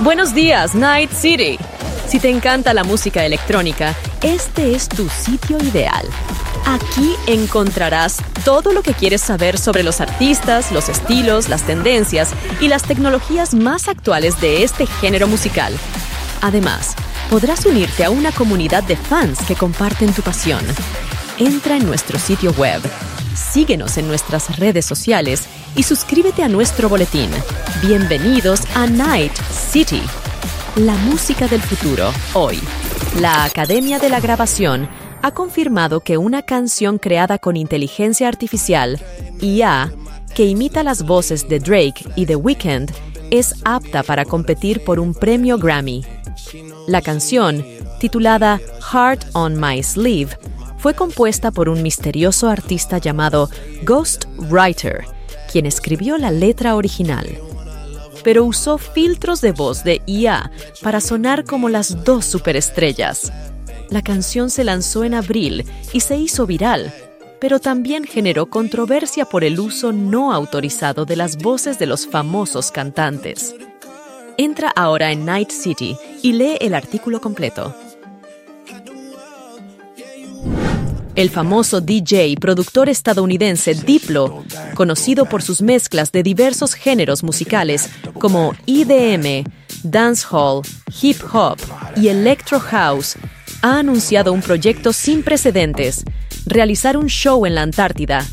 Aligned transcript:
Buenos 0.00 0.34
días, 0.34 0.74
Night 0.74 1.12
City. 1.12 1.56
Si 2.08 2.18
te 2.18 2.28
encanta 2.28 2.74
la 2.74 2.82
música 2.82 3.24
electrónica, 3.24 3.94
este 4.22 4.74
es 4.74 4.88
tu 4.88 5.08
sitio 5.08 5.56
ideal. 5.58 6.04
Aquí 6.66 7.14
encontrarás 7.28 8.16
todo 8.44 8.72
lo 8.72 8.82
que 8.82 8.92
quieres 8.92 9.20
saber 9.20 9.56
sobre 9.56 9.84
los 9.84 10.00
artistas, 10.00 10.72
los 10.72 10.88
estilos, 10.88 11.48
las 11.48 11.62
tendencias 11.62 12.30
y 12.60 12.66
las 12.66 12.82
tecnologías 12.82 13.54
más 13.54 13.88
actuales 13.88 14.40
de 14.40 14.64
este 14.64 14.86
género 14.86 15.28
musical. 15.28 15.72
Además, 16.42 16.96
podrás 17.30 17.64
unirte 17.64 18.04
a 18.04 18.10
una 18.10 18.32
comunidad 18.32 18.82
de 18.82 18.96
fans 18.96 19.38
que 19.46 19.54
comparten 19.54 20.12
tu 20.12 20.22
pasión. 20.22 20.64
Entra 21.38 21.76
en 21.76 21.86
nuestro 21.86 22.18
sitio 22.18 22.52
web, 22.54 22.82
síguenos 23.34 23.96
en 23.96 24.08
nuestras 24.08 24.58
redes 24.58 24.84
sociales 24.84 25.44
y 25.76 25.84
suscríbete 25.84 26.42
a 26.42 26.48
nuestro 26.48 26.88
boletín. 26.88 27.30
Bienvenidos 27.80 28.62
a 28.74 28.86
Night 28.86 29.32
City. 29.74 30.02
La 30.76 30.94
música 30.98 31.48
del 31.48 31.60
futuro, 31.60 32.12
hoy. 32.34 32.60
La 33.20 33.42
Academia 33.42 33.98
de 33.98 34.08
la 34.08 34.20
Grabación 34.20 34.88
ha 35.20 35.32
confirmado 35.32 35.98
que 35.98 36.16
una 36.16 36.42
canción 36.42 36.98
creada 36.98 37.40
con 37.40 37.56
inteligencia 37.56 38.28
artificial, 38.28 39.00
IA, 39.40 39.92
que 40.32 40.44
imita 40.44 40.84
las 40.84 41.02
voces 41.02 41.48
de 41.48 41.58
Drake 41.58 42.04
y 42.14 42.24
The 42.24 42.36
Weeknd, 42.36 42.92
es 43.32 43.56
apta 43.64 44.04
para 44.04 44.24
competir 44.24 44.84
por 44.84 45.00
un 45.00 45.12
premio 45.12 45.58
Grammy. 45.58 46.04
La 46.86 47.02
canción, 47.02 47.66
titulada 47.98 48.60
Heart 48.92 49.24
on 49.32 49.60
My 49.60 49.82
Sleeve, 49.82 50.38
fue 50.78 50.94
compuesta 50.94 51.50
por 51.50 51.68
un 51.68 51.82
misterioso 51.82 52.48
artista 52.48 52.98
llamado 52.98 53.50
Ghost 53.82 54.26
Writer, 54.38 55.04
quien 55.50 55.66
escribió 55.66 56.16
la 56.16 56.30
letra 56.30 56.76
original. 56.76 57.26
Pero 58.24 58.44
usó 58.44 58.78
filtros 58.78 59.40
de 59.40 59.52
voz 59.52 59.84
de 59.84 60.02
IA 60.06 60.50
para 60.82 61.00
sonar 61.00 61.44
como 61.44 61.68
las 61.68 62.02
dos 62.04 62.24
superestrellas. 62.24 63.32
La 63.90 64.02
canción 64.02 64.50
se 64.50 64.64
lanzó 64.64 65.04
en 65.04 65.14
abril 65.14 65.64
y 65.92 66.00
se 66.00 66.16
hizo 66.16 66.46
viral, 66.46 66.92
pero 67.38 67.60
también 67.60 68.04
generó 68.04 68.46
controversia 68.46 69.26
por 69.26 69.44
el 69.44 69.60
uso 69.60 69.92
no 69.92 70.32
autorizado 70.32 71.04
de 71.04 71.14
las 71.14 71.36
voces 71.36 71.78
de 71.78 71.86
los 71.86 72.06
famosos 72.06 72.72
cantantes. 72.72 73.54
Entra 74.36 74.72
ahora 74.74 75.12
en 75.12 75.24
Night 75.24 75.50
City 75.50 75.96
y 76.22 76.32
lee 76.32 76.56
el 76.60 76.74
artículo 76.74 77.20
completo. 77.20 77.76
El 81.14 81.30
famoso 81.30 81.80
DJ 81.80 82.26
y 82.26 82.36
productor 82.36 82.88
estadounidense 82.88 83.74
Diplo, 83.74 84.44
conocido 84.74 85.26
por 85.26 85.42
sus 85.42 85.62
mezclas 85.62 86.10
de 86.10 86.24
diversos 86.24 86.74
géneros 86.74 87.22
musicales 87.22 87.88
como 88.18 88.52
EDM, 88.66 89.44
dancehall, 89.84 90.62
hip 91.00 91.18
hop 91.32 91.58
y 91.96 92.08
electro 92.08 92.58
house, 92.58 93.16
ha 93.62 93.78
anunciado 93.78 94.32
un 94.32 94.42
proyecto 94.42 94.92
sin 94.92 95.22
precedentes, 95.22 96.04
realizar 96.46 96.96
un 96.96 97.06
show 97.06 97.46
en 97.46 97.54
la 97.54 97.62
Antártida. 97.62 98.26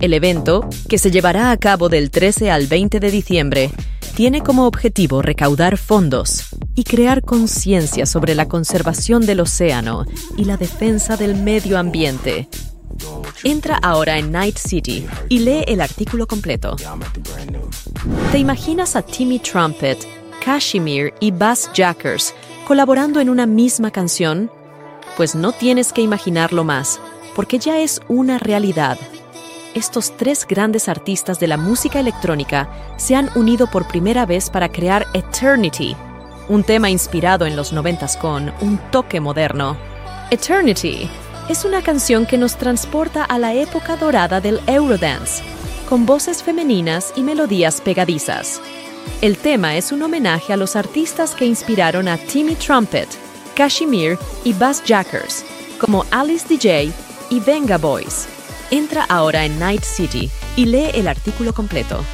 El 0.00 0.14
evento, 0.14 0.66
que 0.88 0.96
se 0.96 1.10
llevará 1.10 1.50
a 1.50 1.58
cabo 1.58 1.90
del 1.90 2.10
13 2.10 2.50
al 2.50 2.66
20 2.66 3.00
de 3.00 3.10
diciembre, 3.10 3.70
tiene 4.14 4.42
como 4.42 4.66
objetivo 4.66 5.22
recaudar 5.22 5.76
fondos 5.76 6.46
y 6.76 6.84
crear 6.84 7.22
conciencia 7.22 8.06
sobre 8.06 8.34
la 8.34 8.46
conservación 8.46 9.26
del 9.26 9.40
océano 9.40 10.04
y 10.36 10.44
la 10.44 10.56
defensa 10.56 11.16
del 11.16 11.34
medio 11.34 11.78
ambiente. 11.78 12.48
Entra 13.42 13.76
ahora 13.82 14.18
en 14.18 14.30
Night 14.30 14.56
City 14.56 15.04
y 15.28 15.40
lee 15.40 15.64
el 15.66 15.80
artículo 15.80 16.28
completo. 16.28 16.76
¿Te 18.30 18.38
imaginas 18.38 18.94
a 18.94 19.02
Timmy 19.02 19.40
Trumpet, 19.40 19.98
Kashmir 20.44 21.12
y 21.18 21.32
Bass 21.32 21.68
Jackers 21.74 22.34
colaborando 22.68 23.20
en 23.20 23.28
una 23.28 23.46
misma 23.46 23.90
canción? 23.90 24.48
Pues 25.16 25.34
no 25.34 25.50
tienes 25.52 25.92
que 25.92 26.02
imaginarlo 26.02 26.62
más, 26.62 27.00
porque 27.34 27.58
ya 27.58 27.80
es 27.80 28.00
una 28.08 28.38
realidad 28.38 28.96
estos 29.74 30.16
tres 30.16 30.46
grandes 30.46 30.88
artistas 30.88 31.40
de 31.40 31.48
la 31.48 31.56
música 31.56 32.00
electrónica 32.00 32.68
se 32.96 33.14
han 33.14 33.30
unido 33.34 33.66
por 33.66 33.86
primera 33.86 34.26
vez 34.26 34.50
para 34.50 34.70
crear 34.70 35.06
Eternity, 35.12 35.96
un 36.48 36.62
tema 36.62 36.90
inspirado 36.90 37.46
en 37.46 37.56
los 37.56 37.72
noventas 37.72 38.16
con 38.16 38.52
un 38.60 38.78
toque 38.90 39.20
moderno. 39.20 39.76
Eternity 40.30 41.08
es 41.48 41.64
una 41.64 41.82
canción 41.82 42.26
que 42.26 42.38
nos 42.38 42.56
transporta 42.56 43.24
a 43.24 43.38
la 43.38 43.52
época 43.54 43.96
dorada 43.96 44.40
del 44.40 44.60
Eurodance, 44.66 45.42
con 45.88 46.06
voces 46.06 46.42
femeninas 46.42 47.12
y 47.16 47.22
melodías 47.22 47.80
pegadizas. 47.80 48.60
El 49.20 49.36
tema 49.36 49.76
es 49.76 49.92
un 49.92 50.02
homenaje 50.02 50.52
a 50.52 50.56
los 50.56 50.76
artistas 50.76 51.34
que 51.34 51.44
inspiraron 51.44 52.08
a 52.08 52.16
Timmy 52.16 52.54
Trumpet, 52.54 53.08
Kashmir 53.54 54.18
y 54.44 54.52
Bass 54.54 54.82
Jackers, 54.84 55.44
como 55.78 56.06
Alice 56.10 56.46
DJ 56.48 56.92
y 57.30 57.40
Venga 57.40 57.76
Boys. 57.78 58.33
Entra 58.74 59.04
ahora 59.04 59.44
en 59.44 59.60
Night 59.60 59.84
City 59.84 60.28
y 60.56 60.64
lee 60.64 60.90
el 60.94 61.06
artículo 61.06 61.54
completo. 61.54 62.04